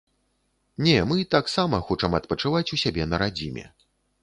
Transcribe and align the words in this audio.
Не, 0.85 0.95
мы 1.09 1.17
таксама 1.35 1.81
хочам 1.91 2.17
адпачываць 2.21 2.65
у 2.77 2.83
сябе 2.87 3.09
на 3.13 3.23
радзіме. 3.25 3.71